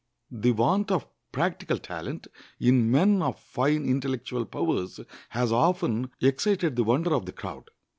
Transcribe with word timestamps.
The 0.31 0.49
want 0.53 0.89
of 0.89 1.05
practical 1.31 1.77
talent 1.77 2.25
in 2.59 2.89
men 2.89 3.21
of 3.21 3.37
fine 3.39 3.85
intellectual 3.85 4.45
powers 4.47 4.99
has 5.29 5.51
often 5.51 6.09
excited 6.19 6.75
the 6.75 6.83
wonder 6.83 7.13
of 7.13 7.27
the 7.27 7.31
crowd. 7.31 7.69